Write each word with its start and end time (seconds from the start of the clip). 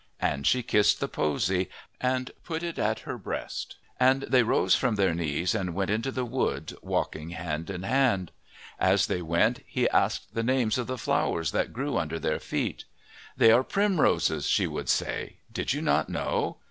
And 0.19 0.47
she 0.47 0.63
kissed 0.63 0.99
the 0.99 1.07
posy 1.07 1.69
and 1.99 2.31
put 2.43 2.63
it 2.63 2.79
at 2.79 3.01
her 3.01 3.19
breast. 3.19 3.75
And 3.99 4.23
they 4.23 4.41
rose 4.41 4.73
from 4.73 4.95
their 4.95 5.13
knees 5.13 5.53
and 5.53 5.75
went 5.75 5.91
into 5.91 6.09
the 6.09 6.25
wood, 6.25 6.75
walking 6.81 7.29
hand 7.29 7.69
in 7.69 7.83
hand. 7.83 8.31
As 8.79 9.05
they 9.05 9.21
went, 9.21 9.59
he 9.67 9.87
asked 9.91 10.33
the 10.33 10.41
names 10.41 10.79
of 10.79 10.87
the 10.87 10.97
flowers 10.97 11.51
that 11.51 11.71
grew 11.71 11.97
under 11.97 12.17
their 12.17 12.39
feet. 12.39 12.85
"These 13.37 13.51
are 13.51 13.63
primroses," 13.63 14.47
she 14.47 14.65
would 14.65 14.89
say. 14.89 15.35
"Did 15.53 15.71
you 15.71 15.83
not 15.83 16.09
know? 16.09 16.57